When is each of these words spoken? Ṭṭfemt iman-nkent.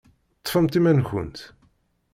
Ṭṭfemt 0.39 0.77
iman-nkent. 0.79 1.37